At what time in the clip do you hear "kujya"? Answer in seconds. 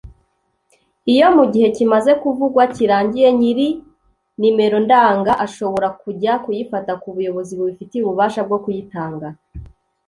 6.01-6.33